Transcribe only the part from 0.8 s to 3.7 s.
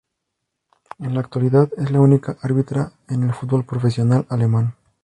En la actualidad es la única árbitra en el fútbol